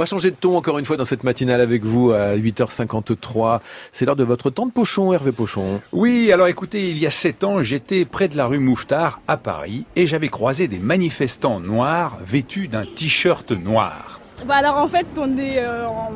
va 0.00 0.06
changer 0.06 0.30
de 0.30 0.36
ton 0.36 0.56
encore 0.56 0.78
une 0.78 0.84
fois 0.86 0.96
dans 0.96 1.04
cette 1.04 1.24
matinale 1.24 1.60
avec 1.60 1.84
vous 1.84 2.10
à 2.10 2.34
8h53. 2.36 3.60
C'est 3.92 4.04
l'heure 4.06 4.16
de 4.16 4.24
votre 4.24 4.48
temps 4.50 4.64
de 4.66 4.72
Pochon, 4.72 5.12
Hervé 5.12 5.30
Pochon. 5.30 5.80
Oui, 5.92 6.32
alors 6.32 6.46
écoutez, 6.48 6.88
il 6.90 6.98
y 6.98 7.06
a 7.06 7.10
sept 7.10 7.44
ans, 7.44 7.62
j'étais 7.62 8.04
près 8.06 8.28
de 8.28 8.36
la 8.36 8.46
rue 8.46 8.58
Mouffetard 8.58 9.20
à 9.28 9.36
Paris 9.36 9.84
et 9.96 10.06
j'avais 10.06 10.28
croisé 10.28 10.68
des 10.68 10.78
manifestants 10.78 11.60
noirs 11.60 12.18
vêtus 12.24 12.68
d'un 12.68 12.84
t-shirt 12.86 13.50
noir. 13.50 14.20
Bah 14.46 14.54
alors 14.56 14.78
en 14.78 14.88
fait 14.88 15.04
on 15.18 15.36
est 15.36 15.58
euh, 15.58 15.86
en 15.86 16.10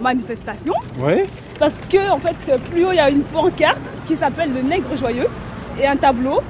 manifestation 0.00 0.74
Ouais. 1.00 1.26
parce 1.58 1.80
que 1.90 2.08
en 2.08 2.20
fait 2.20 2.36
plus 2.70 2.84
haut 2.86 2.92
il 2.92 2.96
y 2.96 3.00
a 3.00 3.10
une 3.10 3.24
pancarte 3.24 3.80
qui 4.06 4.14
s'appelle 4.14 4.52
le 4.54 4.62
nègre 4.62 4.96
joyeux 4.96 5.26
et 5.80 5.84
un 5.88 5.96
tableau 5.96 6.40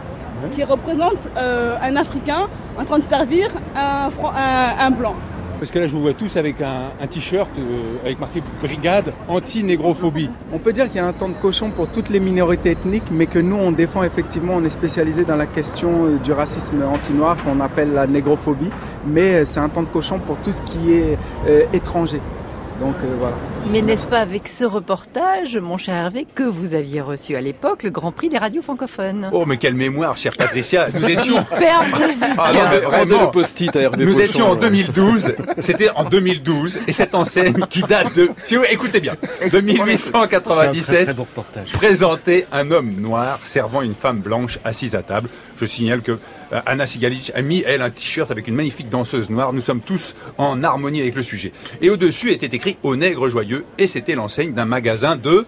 qui 0.53 0.63
représente 0.65 1.17
euh, 1.39 1.77
un 1.83 1.97
Africain 1.97 2.47
en 2.79 2.85
train 2.85 2.99
de 2.99 3.05
servir 3.05 3.49
un, 3.75 4.11
Fran- 4.11 4.33
un- 4.37 4.87
un 4.87 4.91
blanc. 4.91 5.15
Parce 5.65 5.73
que 5.73 5.79
là, 5.79 5.87
je 5.87 5.93
vous 5.93 6.03
vois 6.03 6.13
tous 6.13 6.37
avec 6.37 6.61
un, 6.61 7.07
t-shirt 7.07 7.51
euh, 7.59 7.97
avec 8.05 8.21
marqué 8.21 8.43
Brigade 8.61 9.15
anti-négrophobie. 9.29 10.29
On 10.53 10.59
peut 10.59 10.75
dire 10.75 10.89
qu'il 10.89 10.97
y 10.97 10.99
a 10.99 11.07
un 11.07 11.15
temps 11.15 11.31
de 11.31 11.35
cochon 11.37 11.71
pour 11.71 11.89
toutes 11.89 12.11
les 12.11 12.21
minorités 12.21 12.73
ethniques, 12.73 13.11
mais 13.11 13.25
que 13.25 13.39
nous, 13.39 13.57
on 13.57 13.73
défend 13.73 14.03
effectivement, 14.03 14.57
on 14.57 14.65
est 14.65 14.69
spécialisé 14.69 15.25
dans 15.25 15.37
la 15.37 15.47
question 15.47 16.05
euh, 16.05 16.17
du 16.19 16.33
racisme 16.33 16.83
anti-noir 16.85 17.43
qu'on 17.43 17.61
appelle 17.61 17.95
la 17.95 18.07
négrophobie, 18.07 18.69
mais 19.07 19.37
euh, 19.37 19.45
c'est 19.47 19.61
un 19.61 19.71
temps 19.71 19.83
de 19.83 19.89
cochon 19.89 20.19
pour 20.19 20.37
tout 20.37 20.53
ce 20.53 20.61
qui 20.61 20.93
est 20.93 21.17
étranger. 21.73 22.21
Donc 22.79 22.97
voilà. 23.19 23.37
Mais 23.71 23.81
n'est-ce 23.81 24.07
pas 24.07 24.19
avec 24.19 24.47
ce 24.47 24.65
reportage, 24.65 25.57
mon 25.57 25.79
cher 25.79 25.95
Hervé, 25.95 26.27
que 26.35 26.43
vous 26.43 26.75
aviez 26.75 27.01
reçu 27.01 27.35
à 27.35 27.41
l'époque 27.41 27.83
le 27.83 27.91
Grand 27.91 28.13
Prix 28.13 28.29
des 28.29 28.37
radios 28.37 28.63
francophones? 28.63 29.31
Oh, 29.33 29.47
mais 29.47 29.57
quelle 29.57 29.75
mémoire, 29.75 30.17
chère 30.17 30.33
Patricia. 30.37 30.89
Nous 30.93 31.09
étions... 31.09 31.41
Hyper 31.55 31.91
brésilien. 31.91 32.35
Ah, 32.37 33.05
non, 33.07 33.23
le 33.23 33.31
post-it 33.31 33.75
à 33.75 33.81
Hervé 33.81 34.05
Nous 34.05 34.13
Pochon, 34.13 34.25
étions 34.25 34.47
en 34.51 34.55
ouais. 34.55 34.61
2012, 34.61 35.35
c'était 35.61 35.91
en 35.91 36.05
2012, 36.05 36.81
et 36.87 36.93
cette 36.93 37.15
enseigne 37.15 37.65
qui 37.71 37.83
date 37.83 38.15
de, 38.15 38.31
si 38.45 38.57
vous 38.57 38.65
écoutez 38.71 39.01
bien, 39.01 39.15
de 39.51 39.61
1897, 39.61 41.17
présentait 41.73 42.47
un 42.53 42.71
homme 42.71 42.95
noir 43.01 43.41
servant 43.45 43.83
une 43.83 43.95
femme 43.95 44.19
blanche 44.19 44.59
assise 44.65 44.95
à 44.95 45.03
table. 45.03 45.29
Je 45.61 45.67
signale 45.67 46.03
que 46.03 46.19
euh, 46.53 46.61
Anna 46.67 46.87
Sigalic 46.87 47.33
a 47.35 47.43
mis, 47.43 47.63
elle, 47.67 47.83
un 47.83 47.91
t-shirt 47.91 48.31
avec 48.31 48.49
une 48.49 48.55
magnifique 48.55 48.89
danseuse 48.89 49.31
noire. 49.31 49.53
Nous 49.53 49.61
sommes 49.61 49.81
tous 49.81 50.15
en 50.39 50.63
harmonie 50.63 51.01
avec 51.01 51.15
le 51.15 51.23
sujet. 51.23 51.53
Et 51.81 51.91
au-dessus 51.91 52.33
était 52.33 52.55
écrit 52.55 52.77
Au 52.83 52.97
nègre 52.97 53.29
joyeux, 53.29 53.54
et 53.79 53.87
c'était 53.87 54.15
l'enseigne 54.15 54.53
d'un 54.53 54.65
magasin 54.65 55.17
de 55.17 55.47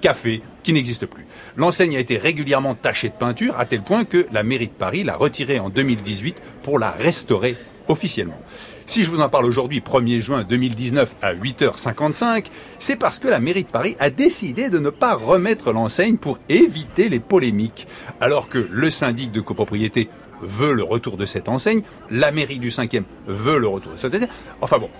café 0.00 0.42
qui 0.62 0.72
n'existe 0.72 1.06
plus. 1.06 1.26
L'enseigne 1.56 1.96
a 1.96 2.00
été 2.00 2.16
régulièrement 2.16 2.74
tachée 2.74 3.08
de 3.08 3.14
peinture 3.14 3.58
à 3.58 3.66
tel 3.66 3.82
point 3.82 4.04
que 4.04 4.26
la 4.32 4.42
mairie 4.42 4.68
de 4.68 4.72
Paris 4.72 5.04
l'a 5.04 5.16
retirée 5.16 5.58
en 5.58 5.68
2018 5.68 6.40
pour 6.62 6.78
la 6.78 6.90
restaurer 6.90 7.56
officiellement. 7.88 8.40
Si 8.86 9.04
je 9.04 9.10
vous 9.10 9.20
en 9.20 9.28
parle 9.28 9.44
aujourd'hui, 9.44 9.80
1er 9.80 10.20
juin 10.20 10.42
2019 10.42 11.14
à 11.22 11.34
8h55, 11.34 12.46
c'est 12.78 12.96
parce 12.96 13.18
que 13.18 13.28
la 13.28 13.38
mairie 13.38 13.62
de 13.62 13.68
Paris 13.68 13.96
a 14.00 14.10
décidé 14.10 14.68
de 14.68 14.78
ne 14.78 14.90
pas 14.90 15.14
remettre 15.14 15.72
l'enseigne 15.72 16.16
pour 16.16 16.38
éviter 16.48 17.08
les 17.08 17.20
polémiques. 17.20 17.86
Alors 18.20 18.48
que 18.48 18.58
le 18.58 18.90
syndic 18.90 19.30
de 19.30 19.40
copropriété 19.40 20.08
veut 20.42 20.72
le 20.72 20.82
retour 20.82 21.16
de 21.16 21.26
cette 21.26 21.48
enseigne, 21.48 21.82
la 22.10 22.32
mairie 22.32 22.58
du 22.58 22.70
5e 22.70 23.04
veut 23.26 23.58
le 23.58 23.68
retour 23.68 23.92
de 23.92 23.96
cette 23.96 24.14
enseigne. 24.14 24.28
Enfin 24.60 24.78
bon, 24.78 24.90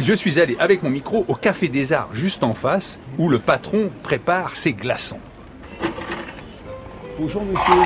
je 0.00 0.14
suis 0.14 0.40
allé 0.40 0.56
avec 0.58 0.82
mon 0.82 0.90
micro 0.90 1.24
au 1.28 1.34
Café 1.34 1.68
des 1.68 1.92
Arts 1.92 2.10
juste 2.12 2.42
en 2.42 2.54
face 2.54 2.98
où 3.18 3.28
le 3.28 3.38
patron 3.38 3.90
prépare 4.02 4.56
ses 4.56 4.72
glaçons. 4.72 5.20
Bonjour 7.18 7.44
monsieur. 7.44 7.82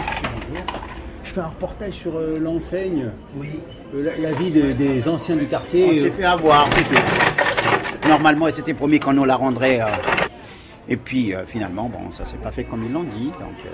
Je 1.25 1.31
fais 1.31 1.41
un 1.41 1.47
reportage 1.49 1.95
sur 1.95 2.17
euh, 2.17 2.39
l'enseigne. 2.41 3.11
Oui. 3.37 3.49
la, 3.93 4.17
la 4.17 4.33
vie 4.33 4.51
de- 4.51 4.73
des 4.73 5.09
anciens 5.09 5.37
du 5.37 5.47
quartier. 5.47 5.87
On 5.87 5.91
euh, 5.91 5.95
s'est 5.95 6.11
fait 6.11 6.25
avoir, 6.25 6.69
c'est 6.73 6.85
tout. 6.85 8.09
Normalement, 8.09 8.47
il 8.47 8.53
s'était 8.55 8.75
promis 8.75 9.01
qu'on 9.01 9.15
nous 9.15 9.25
la 9.25 9.35
rendrait. 9.37 9.81
euh, 9.81 9.87
et 10.89 10.97
puis, 10.97 11.35
euh, 11.35 11.45
finalement, 11.47 11.89
bon, 11.89 12.13
ça 12.13 12.25
s'est 12.25 12.37
pas 12.37 12.53
fait 12.53 12.65
comme 12.65 12.85
ils 12.85 12.93
l'ont 12.93 13.03
dit. 13.05 13.27
Donc, 13.27 13.59
euh, 13.67 13.71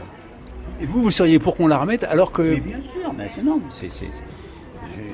Et 0.83 0.87
vous, 0.87 1.03
vous 1.03 1.11
seriez 1.11 1.39
pour 1.39 1.57
qu'on 1.57 1.67
la 1.67 1.79
remette 1.79 2.05
alors 2.05 2.33
que. 2.33 2.41
mais 2.43 2.61
bien 2.61 2.81
sûr, 2.81 3.13
mais 3.19 3.31
c'est 3.35 3.43
non. 3.43 3.61
C'est, 3.71 3.93
c'est, 3.93 4.07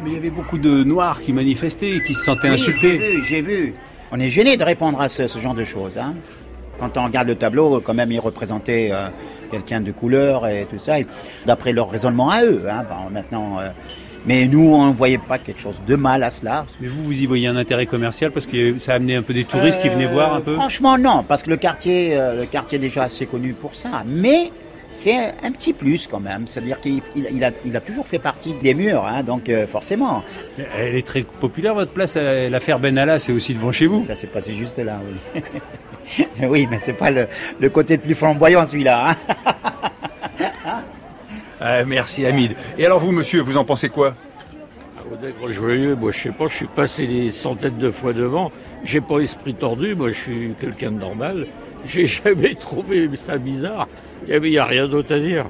Mais 0.05 0.11
il 0.11 0.15
y 0.15 0.17
avait 0.17 0.31
beaucoup 0.31 0.59
de 0.59 0.85
noirs 0.85 1.21
qui 1.21 1.33
manifestaient, 1.33 2.01
qui 2.07 2.15
se 2.15 2.25
sentaient 2.25 2.51
Oui, 2.51 2.57
J'ai 2.59 2.63
insultés. 2.71 2.99
vu, 2.99 3.25
j'ai 3.25 3.41
vu. 3.43 3.75
On 4.13 4.21
est 4.21 4.29
gêné 4.31 4.57
de 4.57 4.65
répondre 4.65 5.01
à 5.01 5.09
ce, 5.09 5.27
ce 5.27 5.39
genre 5.39 5.55
de 5.55 5.65
choses. 5.65 5.99
Hein. 5.99 6.15
Quand 6.79 6.97
on 6.97 7.05
regarde 7.05 7.29
le 7.29 7.35
tableau, 7.35 7.81
quand 7.81 7.95
même, 7.95 8.13
ils 8.13 8.21
représentaient 8.21 8.91
euh, 8.93 9.09
quelqu'un 9.51 9.81
de 9.81 9.91
couleur 9.93 10.47
et 10.47 10.67
tout 10.71 10.79
ça. 10.79 10.97
D'après 11.47 11.73
leur 11.73 11.91
raisonnement 11.91 12.31
à 12.31 12.43
eux. 12.45 12.63
Hein. 12.71 12.85
Maintenant, 13.11 13.59
euh, 13.59 13.69
mais 14.27 14.47
nous, 14.47 14.69
on 14.75 14.89
ne 14.89 14.93
voyait 14.95 15.19
pas 15.19 15.39
quelque 15.39 15.61
chose 15.61 15.81
de 15.87 15.97
mal 15.97 16.23
à 16.23 16.31
cela. 16.31 16.67
Mais 16.81 16.89
vous, 16.89 17.03
vous 17.03 17.21
y 17.21 17.27
voyez 17.27 17.47
un 17.49 17.57
intérêt 17.57 17.87
commercial 17.87 18.31
parce 18.31 18.47
que 18.47 18.79
ça 18.79 18.93
a 18.93 18.97
amené 18.97 19.17
un 19.17 19.23
peu 19.23 19.33
des 19.33 19.45
touristes 19.45 19.81
qui 19.81 19.89
venaient 19.89 20.07
Euh, 20.07 20.13
voir 20.13 20.35
un 20.35 20.41
peu? 20.41 20.55
Franchement, 20.55 20.99
non, 20.99 21.25
parce 21.27 21.43
que 21.43 21.51
le 21.51 21.57
quartier, 21.57 22.17
le 22.17 22.45
quartier 22.45 22.77
est 22.77 22.81
déjà 22.81 23.05
assez 23.05 23.25
connu 23.27 23.55
pour 23.55 23.75
ça. 23.75 24.03
Mais 24.07 24.51
c'est 24.91 25.17
un, 25.43 25.53
petit 25.53 25.73
plus 25.73 26.07
quand 26.07 26.21
même. 26.21 26.47
C'est-à-dire 26.47 26.81
qu'il 26.81 27.01
il- 27.15 27.29
il 27.33 27.45
a, 27.45 27.51
il 27.65 27.77
a 27.77 27.81
toujours 27.81 28.07
fait 28.07 28.19
partie 28.19 28.55
des 28.55 28.75
murs, 28.75 29.05
hein, 29.07 29.23
donc 29.23 29.49
euh, 29.49 29.67
forcément. 29.67 30.23
Elle 30.79 30.95
est 30.97 31.07
très 31.07 31.23
populaire, 31.23 31.75
votre 31.75 31.93
place. 31.93 32.15
euh, 32.17 32.49
L'affaire 32.49 32.79
Benalla, 32.79 33.19
c'est 33.19 33.33
aussi 33.33 33.55
devant 33.55 33.73
chez 33.73 33.87
vous. 33.87 34.05
Ça 34.07 34.15
s'est 34.15 34.27
passé 34.27 34.55
juste 34.55 34.79
là, 34.79 34.99
oui. 35.35 35.43
oui, 36.49 36.67
mais 36.71 36.79
c'est 36.79 36.93
pas 36.95 37.11
le, 37.11 37.27
le 37.61 37.69
côté 37.71 37.97
le 37.97 38.03
plus 38.03 38.15
flamboyant 38.15 38.67
celui-là. 38.67 39.11
hein. 39.11 39.17
Ah, 41.61 41.85
merci 41.85 42.27
Hamid. 42.27 42.55
Et 42.79 42.85
alors 42.85 43.01
vous, 43.01 43.13
monsieur, 43.13 43.41
vous 43.41 43.57
en 43.57 43.65
pensez 43.65 43.89
quoi? 43.89 44.15
Au 45.11 45.17
nègre 45.25 45.49
joyeux, 45.51 45.95
moi 45.95 46.11
je 46.13 46.21
sais 46.25 46.31
pas, 46.31 46.49
je 46.49 46.55
suis 46.55 46.67
passé 46.67 47.07
des 47.07 47.31
centaines 47.31 47.79
de 47.79 47.91
fois 47.91 48.13
devant. 48.13 48.53
J'ai 48.85 49.01
pas 49.01 49.21
esprit 49.21 49.55
tordu, 49.55 49.95
moi 49.95 50.11
je 50.11 50.15
suis 50.21 50.51
quelqu'un 50.61 50.91
de 50.93 50.99
normal. 50.99 51.47
J'ai 51.85 52.07
jamais 52.07 52.55
trouvé 52.55 53.09
ça 53.15 53.39
bizarre. 53.39 53.89
Il 54.29 54.41
n'y 54.41 54.59
a, 54.59 54.65
rien 54.65 54.89
d'autre 54.89 55.15
à 55.15 55.19
dire. 55.19 55.47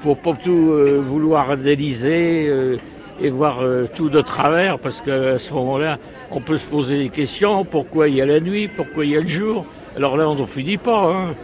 Faut 0.00 0.14
pas 0.14 0.32
tout 0.34 0.70
euh, 0.70 1.02
vouloir 1.04 1.50
analyser 1.50 2.48
euh, 2.48 2.76
et 3.20 3.28
voir 3.28 3.60
euh, 3.60 3.86
tout 3.94 4.08
de 4.08 4.20
travers, 4.22 4.78
parce 4.78 5.00
qu'à 5.02 5.38
ce 5.38 5.52
moment-là, 5.52 5.98
on 6.30 6.40
peut 6.40 6.56
se 6.56 6.66
poser 6.66 6.98
des 6.98 7.08
questions. 7.10 7.64
Pourquoi 7.64 8.08
il 8.08 8.14
y 8.14 8.22
a 8.22 8.26
la 8.26 8.40
nuit? 8.40 8.68
Pourquoi 8.68 9.04
il 9.04 9.10
y 9.10 9.16
a 9.16 9.20
le 9.20 9.26
jour? 9.26 9.66
Alors 9.96 10.16
là, 10.16 10.28
on 10.28 10.36
n'en 10.36 10.46
finit 10.46 10.78
pas. 10.78 11.12
hein. 11.12 11.34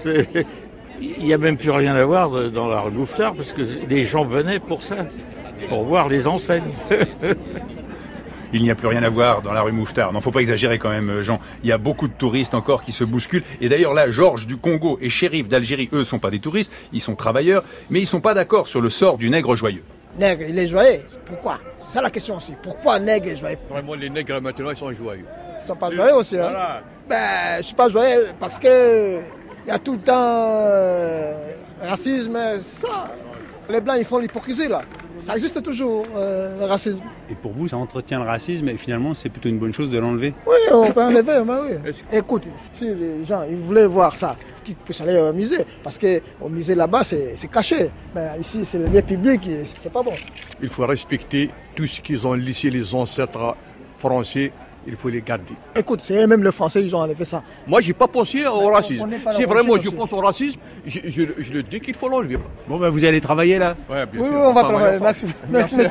Il 1.00 1.24
n'y 1.24 1.34
a 1.34 1.38
même 1.38 1.58
plus 1.58 1.70
rien 1.70 1.94
à 1.94 2.04
voir 2.06 2.50
dans 2.50 2.68
la 2.68 2.82
Mouffetard, 2.88 3.34
parce 3.34 3.52
que 3.52 3.62
les 3.88 4.04
gens 4.04 4.24
venaient 4.24 4.60
pour 4.60 4.80
ça, 4.82 5.06
pour 5.68 5.82
voir 5.82 6.08
les 6.08 6.26
enseignes. 6.26 6.72
Il 8.56 8.62
n'y 8.62 8.70
a 8.70 8.74
plus 8.74 8.88
rien 8.88 9.02
à 9.02 9.10
voir 9.10 9.42
dans 9.42 9.52
la 9.52 9.60
rue 9.60 9.72
Mouffetard. 9.72 10.14
Non, 10.14 10.20
faut 10.20 10.30
pas 10.30 10.40
exagérer 10.40 10.78
quand 10.78 10.88
même, 10.88 11.10
euh, 11.10 11.22
Jean. 11.22 11.40
Il 11.62 11.68
y 11.68 11.72
a 11.72 11.78
beaucoup 11.78 12.08
de 12.08 12.14
touristes 12.14 12.54
encore 12.54 12.82
qui 12.82 12.90
se 12.90 13.04
bousculent. 13.04 13.44
Et 13.60 13.68
d'ailleurs, 13.68 13.92
là, 13.92 14.10
Georges 14.10 14.46
du 14.46 14.56
Congo 14.56 14.96
et 15.02 15.10
Shérif 15.10 15.46
d'Algérie, 15.46 15.90
eux, 15.92 16.04
sont 16.04 16.18
pas 16.18 16.30
des 16.30 16.38
touristes, 16.38 16.72
ils 16.94 17.02
sont 17.02 17.16
travailleurs, 17.16 17.64
mais 17.90 18.00
ils 18.00 18.06
sont 18.06 18.22
pas 18.22 18.32
d'accord 18.32 18.66
sur 18.66 18.80
le 18.80 18.88
sort 18.88 19.18
du 19.18 19.28
nègre 19.28 19.56
joyeux. 19.56 19.82
Nègre, 20.18 20.46
il 20.48 20.58
est 20.58 20.68
joyeux. 20.68 21.02
Pourquoi? 21.26 21.58
C'est 21.80 21.92
ça 21.92 22.00
la 22.00 22.08
question 22.08 22.38
aussi. 22.38 22.54
Pourquoi 22.62 22.98
nègre 22.98 23.28
est 23.28 23.36
joyeux? 23.36 23.58
Vraiment, 23.68 23.94
les 23.94 24.08
nègres 24.08 24.40
maintenant, 24.40 24.70
ils 24.70 24.76
sont 24.76 24.94
joyeux. 24.94 25.26
Ils 25.62 25.66
sont 25.66 25.76
pas 25.76 25.90
joyeux 25.90 26.14
aussi. 26.14 26.36
Hein? 26.36 26.48
Voilà. 26.48 26.82
Ben, 27.06 27.58
je 27.58 27.62
suis 27.64 27.74
pas 27.74 27.90
joyeux 27.90 28.28
parce 28.40 28.58
que 28.58 29.18
il 29.66 29.68
y 29.68 29.70
a 29.70 29.78
tout 29.78 29.92
le 29.92 29.98
temps 29.98 30.14
euh, 30.16 31.34
racisme, 31.82 32.38
c'est 32.60 32.86
ça. 32.86 33.10
Les 33.68 33.82
blancs, 33.82 33.96
ils 33.98 34.06
font 34.06 34.18
l'hypocrisie 34.18 34.68
là. 34.68 34.80
Ça 35.22 35.34
existe 35.34 35.62
toujours, 35.62 36.06
euh, 36.16 36.58
le 36.58 36.64
racisme. 36.64 37.02
Et 37.30 37.34
pour 37.34 37.52
vous, 37.52 37.68
ça 37.68 37.76
entretient 37.76 38.18
le 38.18 38.26
racisme 38.26 38.68
et 38.68 38.76
finalement, 38.76 39.14
c'est 39.14 39.28
plutôt 39.28 39.48
une 39.48 39.58
bonne 39.58 39.72
chose 39.72 39.90
de 39.90 39.98
l'enlever. 39.98 40.34
Oui, 40.46 40.54
on 40.72 40.92
peut 40.92 41.02
enlever, 41.02 41.42
mais 41.44 41.80
oui. 41.84 41.92
Écoute, 42.12 42.44
si 42.72 42.84
les 42.84 43.24
gens 43.24 43.42
ils 43.48 43.56
voulaient 43.56 43.86
voir 43.86 44.16
ça, 44.16 44.36
qu'ils 44.64 44.76
puissent 44.76 45.00
aller 45.00 45.18
au 45.18 45.32
musée. 45.32 45.64
Parce 45.82 45.98
qu'au 45.98 46.48
musée 46.48 46.74
là-bas, 46.74 47.04
c'est 47.04 47.50
caché. 47.50 47.90
Mais 48.14 48.26
ici, 48.40 48.64
c'est 48.64 48.78
le 48.78 48.86
lieu 48.86 49.02
public, 49.02 49.46
et 49.46 49.64
c'est 49.82 49.92
pas 49.92 50.02
bon. 50.02 50.12
Il 50.60 50.68
faut 50.68 50.86
respecter 50.86 51.50
tout 51.74 51.86
ce 51.86 52.00
qu'ils 52.00 52.26
ont 52.26 52.34
laissé 52.34 52.70
les 52.70 52.94
ancêtres 52.94 53.56
français. 53.98 54.52
Il 54.86 54.96
faut 54.96 55.08
les 55.08 55.20
garder. 55.22 55.54
Écoute, 55.74 56.00
c'est 56.00 56.26
même 56.26 56.42
les 56.44 56.52
Français, 56.52 56.82
ils 56.82 56.94
ont 56.94 57.00
enlevé 57.00 57.24
ça. 57.24 57.42
Moi, 57.66 57.80
j'ai 57.80 57.92
pas 57.92 58.06
pensé 58.08 58.46
au 58.46 58.68
racisme. 58.68 59.08
Si 59.32 59.44
vraiment 59.44 59.76
je 59.76 59.90
pense 59.90 60.12
au 60.12 60.18
racisme, 60.18 60.60
je, 60.86 61.00
je- 61.06 61.22
je 61.38 61.52
le 61.52 61.62
dis 61.62 61.80
qu'il 61.80 61.94
faut 61.94 62.08
l'enlever. 62.08 62.38
Bon, 62.68 62.78
ben 62.78 62.88
vous 62.88 63.04
allez 63.04 63.20
travailler 63.20 63.58
là 63.58 63.76
Ouais, 63.90 64.06
bien 64.06 64.20
Oui, 64.22 64.28
sûr. 64.28 64.38
on 64.38 64.52
va 64.52 64.62
travailler. 64.62 64.98
Merci. 65.00 65.26
Merci, 65.50 65.76
ouais. 65.76 65.84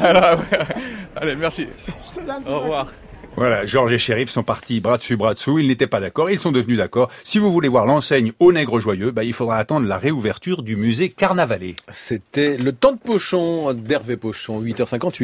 Allez, 1.16 1.36
merci. 1.36 1.68
Au 2.48 2.60
revoir. 2.60 2.88
Voilà, 3.38 3.66
Georges 3.66 3.92
et 3.92 3.98
Shérif 3.98 4.30
sont 4.30 4.44
partis 4.44 4.80
bras 4.80 4.96
dessus, 4.98 5.18
bras 5.18 5.34
dessous. 5.34 5.60
Ils 5.60 5.68
n'étaient 5.68 5.88
pas 5.88 6.00
d'accord, 6.00 6.30
ils 6.30 6.40
sont 6.40 6.54
devenus 6.54 6.78
d'accord. 6.78 7.10
Si 7.26 7.38
vous 7.38 7.52
voulez 7.52 7.68
voir 7.68 7.86
l'enseigne 7.86 8.32
au 8.40 8.54
nègre 8.54 8.80
joyeux, 8.80 9.12
bah, 9.12 9.26
il 9.26 9.34
faudra 9.34 9.58
attendre 9.58 9.86
la 9.88 9.98
réouverture 9.98 10.64
du 10.64 10.78
musée 10.78 11.10
Carnavalet. 11.10 11.76
C'était 11.92 12.56
le 12.56 12.72
temps 12.72 12.94
de 12.94 12.98
Pochon 12.98 13.74
d'Hervé 13.74 14.16
Pochon, 14.16 14.62
8h58. 14.62 15.24